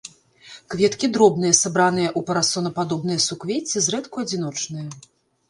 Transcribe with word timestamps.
Кветкі 0.73 1.09
дробныя, 1.17 1.53
сабраныя 1.63 2.07
ў 2.17 2.31
парасонападобныя 2.31 3.19
суквецці, 3.27 3.85
зрэдку 3.91 4.15
адзіночныя. 4.27 4.87